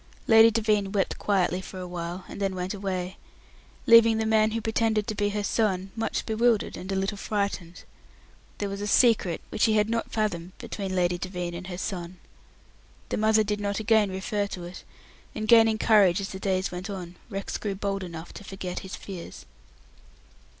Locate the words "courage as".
15.77-16.29